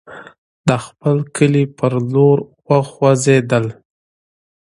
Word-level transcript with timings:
د 0.67 0.69
خپل 0.85 1.17
کلي 1.35 1.65
پر 1.77 1.93
لور 2.13 2.37
وخوځېدل. 2.67 3.65